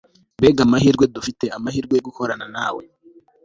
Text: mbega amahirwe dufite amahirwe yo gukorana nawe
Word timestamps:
mbega 0.39 0.61
amahirwe 0.67 1.05
dufite 1.15 1.45
amahirwe 1.57 1.93
yo 1.95 2.03
gukorana 2.07 2.45
nawe 2.55 2.83